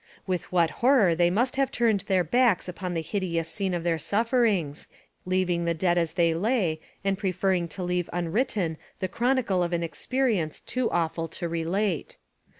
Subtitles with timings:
[0.25, 3.99] With what horror must they have turned their backs upon the hideous scene of their
[3.99, 4.87] sufferings,
[5.27, 9.83] leaving the dead as they lay, and preferring to leave unwritten the chronicle of an
[9.83, 12.17] experience too awful to relate.